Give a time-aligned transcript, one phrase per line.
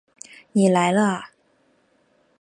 [0.53, 1.29] 你来了啊